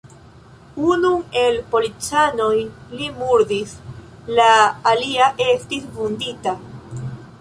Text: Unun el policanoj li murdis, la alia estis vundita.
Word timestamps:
Unun 0.93 1.19
el 1.41 1.59
policanoj 1.73 2.55
li 3.01 3.11
murdis, 3.19 3.75
la 4.39 4.49
alia 4.93 5.29
estis 5.51 5.87
vundita. 5.99 6.57